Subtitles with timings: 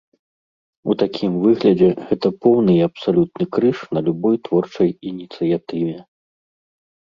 [0.91, 5.97] У такім выглядзе гэта поўны і абсалютны крыж на любой творчай ініцыятыве.